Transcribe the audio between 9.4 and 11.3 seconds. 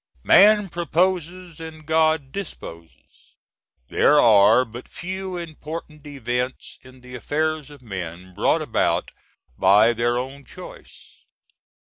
by their own choice.